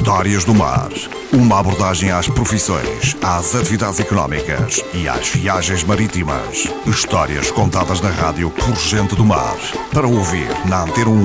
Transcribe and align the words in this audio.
Histórias 0.00 0.46
do 0.46 0.54
Mar. 0.54 0.88
Uma 1.30 1.58
abordagem 1.58 2.10
às 2.10 2.26
profissões, 2.26 3.14
às 3.20 3.54
atividades 3.54 4.00
económicas 4.00 4.82
e 4.94 5.06
às 5.06 5.28
viagens 5.28 5.84
marítimas. 5.84 6.72
Histórias 6.86 7.50
contadas 7.50 8.00
na 8.00 8.08
rádio 8.08 8.50
por 8.50 8.74
gente 8.76 9.14
do 9.14 9.26
mar. 9.26 9.58
Para 9.92 10.08
ouvir 10.08 10.48
na 10.66 10.84
Antena 10.84 11.10
1. 11.10 11.22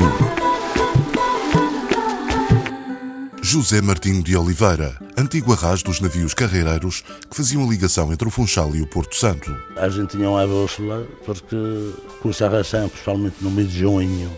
José 3.41 3.81
Martinho 3.81 4.21
de 4.21 4.35
Oliveira, 4.35 4.99
antigo 5.17 5.53
arras 5.53 5.81
dos 5.81 6.01
navios 6.01 6.33
carreireiros 6.33 7.01
que 7.29 7.37
faziam 7.37 7.63
a 7.63 7.67
ligação 7.67 8.11
entre 8.11 8.27
o 8.27 8.31
Funchal 8.31 8.75
e 8.75 8.81
o 8.81 8.87
Porto 8.87 9.15
Santo. 9.15 9.55
A 9.77 9.87
gente 9.87 10.17
tinha 10.17 10.29
uma 10.29 10.45
bússola 10.45 11.07
porque 11.25 11.55
com 12.21 12.29
essa 12.29 12.49
ração, 12.49 12.89
principalmente 12.89 13.37
no 13.39 13.51
mês 13.51 13.71
de 13.71 13.79
junho, 13.79 14.29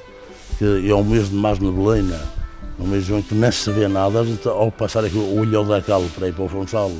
que 0.60 0.88
é 0.88 0.94
um 0.94 1.04
mês 1.04 1.28
de 1.28 1.36
mais 1.36 1.58
neblina, 1.58 2.37
no 2.78 2.88
mês 2.88 3.04
de 3.04 3.10
junho 3.10 3.24
que 3.24 3.34
nem 3.34 3.52
se 3.52 3.72
vê 3.72 3.88
nada, 3.88 4.24
ao 4.46 4.72
passar 4.72 5.04
aqui 5.04 5.18
o 5.18 5.40
olho 5.40 5.64
da 5.64 5.82
calo 5.82 6.10
para 6.16 6.28
ir 6.28 6.34
para 6.34 6.44
o 6.44 6.50
Funchal 6.50 6.92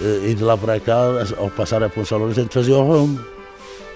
e 0.00 0.34
de 0.34 0.44
lá 0.44 0.56
para 0.56 0.78
cá, 0.78 0.96
ao 1.38 1.50
passar 1.50 1.82
a 1.82 1.88
Funchal, 1.88 2.26
a 2.26 2.32
gente 2.32 2.52
fazia 2.52 2.76
o 2.76 2.82
rumo, 2.82 3.20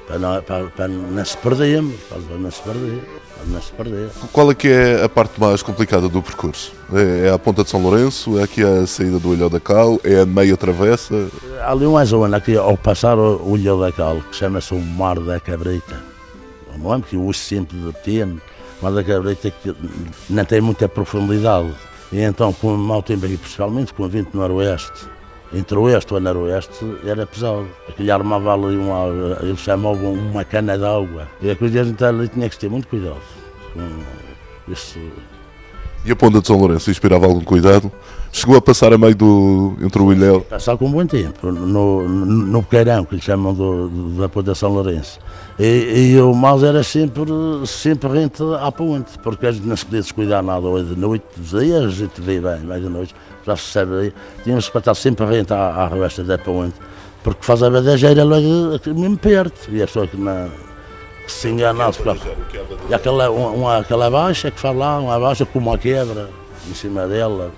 para 0.07 0.19
não, 0.19 0.43
para, 0.43 0.65
para 0.67 0.89
não 0.89 1.25
se 1.25 1.37
perdermos, 1.39 1.95
para 2.09 2.19
não 2.37 2.51
se 2.51 2.61
perder, 2.63 3.03
para 3.37 3.47
não 3.47 3.63
se 3.63 3.73
perder. 3.73 4.11
Qual 4.33 4.51
é 4.51 4.55
que 4.55 4.69
é 4.69 5.05
a 5.05 5.09
parte 5.09 5.41
mais 5.41 5.63
complicada 5.63 6.09
do 6.09 6.21
percurso? 6.21 6.73
É, 6.93 7.29
é 7.29 7.31
a 7.31 7.39
Ponta 7.39 7.63
de 7.63 7.71
São 7.71 7.81
Lourenço? 7.81 8.39
É 8.39 8.43
aqui 8.43 8.63
a 8.63 8.87
saída 8.87 9.19
do 9.19 9.31
Olho 9.31 9.49
da 9.49 9.61
Cal? 9.61 10.01
É 10.03 10.21
a 10.21 10.27
meia 10.27 10.57
travessa? 10.57 11.29
Há 11.61 11.71
ali 11.71 11.87
uma 11.87 12.05
zona 12.05 12.37
aqui, 12.37 12.57
ao 12.57 12.77
passar 12.77 13.17
o 13.17 13.53
olho 13.53 13.81
da 13.81 13.93
cal, 13.93 14.21
que 14.31 14.37
chama-se 14.37 14.75
o 14.75 14.81
Mar 14.81 15.21
da 15.21 15.39
Cabrita, 15.39 16.01
não 16.77 16.95
é 16.95 16.99
porque 16.99 17.15
eu 17.15 17.25
uso 17.25 17.39
sempre 17.39 17.77
de 17.77 17.93
pequeno, 17.93 18.41
Mar 18.83 18.93
da 18.93 19.05
Cabrita 19.05 19.51
que 19.51 19.75
não 20.29 20.45
tem 20.45 20.61
muita 20.61 20.89
profundidade. 20.89 21.73
E 22.13 22.21
então, 22.21 22.53
com 22.53 22.77
aqui, 22.95 23.17
principalmente 23.17 23.95
com 23.95 24.09
vento 24.09 24.37
noroeste, 24.37 25.07
entre 25.55 25.79
oeste 25.79 26.13
e 26.13 26.17
o 26.17 26.21
noroeste, 26.21 26.99
era 27.05 27.25
pesado. 27.25 27.67
Aquele 27.89 28.11
armava 28.11 28.53
ali 28.53 28.77
uma, 28.77 29.07
eles 29.41 29.61
chamavam 29.61 30.13
uma 30.13 30.45
cana 30.45 30.77
de 30.77 30.85
água. 30.85 31.29
E 31.41 31.51
a 31.51 31.57
coisa 31.57 31.81
então 31.83 32.09
ali 32.09 32.29
tinha 32.29 32.49
que 32.51 32.59
ter 32.59 32.69
muito 32.69 32.89
cuidado 32.89 33.21
com 33.73 34.73
isso. 34.73 34.99
E 36.05 36.11
a 36.11 36.17
Ponta 36.17 36.41
de 36.41 36.47
São 36.47 36.59
Lourenço 36.59 36.91
inspirava 36.91 37.27
algum 37.27 37.41
cuidado? 37.41 37.91
Chegou 38.33 38.57
a 38.57 38.63
passar 38.63 38.93
a 38.93 38.99
meio 38.99 39.15
do. 39.15 39.75
entre 39.81 40.03
o 40.03 40.13
Ilhéu? 40.13 40.41
Passar 40.41 40.77
com 40.77 40.91
bom 40.91 41.07
tempo, 41.07 41.53
no, 41.53 42.09
no, 42.09 42.63
Boqueirão, 42.63 43.05
que 43.05 43.15
lhe 43.15 43.21
chamam 43.21 43.55
do, 43.55 43.89
da 44.19 44.29
Ponta 44.29 44.53
de 44.53 44.59
São 44.59 44.73
Lourenço. 44.73 45.21
E, 45.59 46.15
e 46.15 46.21
o 46.21 46.35
mal 46.35 46.63
era 46.65 46.83
sempre, 46.83 47.23
sempre 47.67 48.09
rente 48.09 48.43
à 48.61 48.73
ponte, 48.73 49.17
porque 49.23 49.47
a 49.47 49.53
gente 49.53 49.67
não 49.67 49.77
se 49.77 49.85
podia 49.85 50.01
descuidar 50.01 50.43
nada. 50.43 50.67
Hoje 50.67 50.95
de 50.95 51.01
noite, 51.01 51.25
de 51.37 51.61
dia, 51.61 51.79
a 51.81 51.89
gente 51.89 52.21
vê 52.21 52.41
bem, 52.41 52.61
mais 52.61 52.83
da 52.83 52.89
noite, 52.89 53.15
já 53.47 53.55
se 53.55 53.71
sabe 53.71 53.95
aí. 53.95 54.15
Tínhamos 54.43 54.69
que 54.69 54.79
estar 54.79 54.95
sempre 54.95 55.25
rente 55.27 55.53
à, 55.53 55.59
à 55.59 55.89
revesta 55.89 56.25
da 56.25 56.39
ponte, 56.39 56.75
porque 57.23 57.45
faz 57.45 57.63
a 57.63 57.71
badejeira 57.71 58.25
logo 58.25 58.81
mesmo 58.87 59.19
perto. 59.19 59.71
E 59.71 59.81
a 59.81 59.87
pessoa 59.87 60.09
que 60.09 60.17
não 60.17 60.51
se 61.27 61.49
enganasse. 61.49 62.01
E 62.89 62.95
aquela, 62.95 63.31
uma, 63.31 63.79
aquela 63.79 64.11
baixa 64.11 64.51
que 64.51 64.61
faz 64.61 64.77
lá, 64.77 64.99
uma 64.99 65.19
baixa 65.19 65.45
com 65.45 65.59
uma 65.59 65.79
quebra 65.79 66.29
em 66.69 66.75
cima 66.75 67.07
dela. 67.07 67.51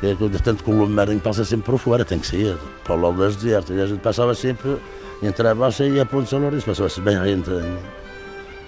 Que 0.00 0.06
é 0.08 0.38
tanto 0.42 0.64
que 0.64 0.70
o 0.70 0.76
lume 0.76 0.92
marinho 0.92 1.20
passa 1.20 1.44
sempre 1.44 1.66
por 1.66 1.78
fora, 1.78 2.04
tem 2.04 2.18
que 2.18 2.26
sair, 2.26 2.56
para 2.82 2.94
o 2.94 3.00
lado 3.00 3.18
das 3.18 3.36
desertas. 3.36 3.76
E 3.76 3.80
a 3.80 3.86
gente 3.86 4.00
passava 4.00 4.34
sempre 4.34 4.76
entre 5.22 5.48
a 5.48 5.54
baixa 5.54 5.86
e 5.86 6.00
a 6.00 6.04
ponte 6.04 6.24
de 6.24 6.30
São 6.30 6.40
Lourenço, 6.40 6.66
passava-se 6.66 7.00
bem 7.00 7.18
rentinho. 7.18 7.78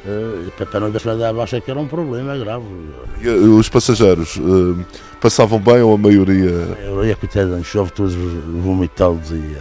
Uh, 0.06 0.67
para 0.67 0.78
não 0.78 0.91
ver 0.93 1.25
a 1.25 1.33
baixa 1.33 1.61
que 1.61 1.69
era 1.69 1.81
um 1.81 1.89
problema 1.89 2.37
grave. 2.39 2.65
E 3.21 3.28
uh, 3.28 3.59
os 3.59 3.69
passageiros 3.69 4.37
uh, 4.37 4.78
passavam 5.21 5.59
bem 5.59 5.83
ou 5.83 5.95
a 5.95 5.98
maioria? 5.98 6.49
A 6.49 6.91
maioria, 6.91 7.16
coitada, 7.16 7.60
chove 7.65 7.91
todos 7.91 8.15
vomitados 8.15 9.33
e 9.33 9.56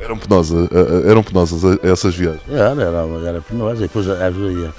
eram 0.00 0.18
penosas, 0.18 0.68
eram 1.06 1.22
penosas 1.22 1.78
essas 1.82 2.14
viagens? 2.14 2.42
Era, 2.48 2.82
era, 2.82 3.28
era 3.28 3.40
penosa. 3.40 3.84
E 3.84 3.88
depois 3.88 4.08
havia, 4.08 4.72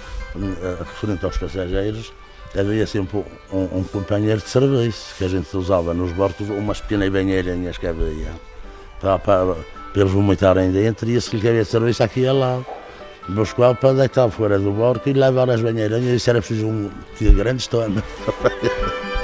referente 0.80 1.26
aos 1.26 1.38
passageiros, 1.38 2.14
havia 2.58 2.86
sempre 2.86 3.24
um, 3.52 3.80
um, 3.80 3.84
companheiro 3.84 4.42
de 4.42 4.50
serviço 4.50 5.16
que 5.18 5.26
a 5.26 5.28
gente 5.28 5.56
usava 5.56 5.94
nos 5.94 6.12
bordos, 6.12 6.50
umas 6.50 6.82
pequenas 6.82 7.10
banheirinhas 7.10 7.78
que 7.78 7.88
havia 7.88 8.32
para, 9.00 9.18
para, 9.20 9.56
para 9.94 10.02
eles 10.02 10.12
vomitarem 10.12 10.72
dentro 10.72 11.10
e 11.10 11.20
se 11.20 11.36
lhe 11.36 11.48
havia 11.48 11.66
serviço 11.66 12.04
aqui 12.04 12.22
e 12.22 12.32
lá. 12.32 12.62
Buscava 13.30 13.76
para 13.76 13.94
deitar 13.94 14.30
fora 14.30 14.58
do 14.58 14.72
barco 14.72 15.08
e 15.08 15.14
levar 15.14 15.50
as 15.50 15.62
banheirinhas. 15.62 16.16
Isso 16.16 16.30
era 16.30 16.42
preciso 16.42 16.68
um 16.68 16.90
grande 17.36 17.62
estômago. 17.62 18.02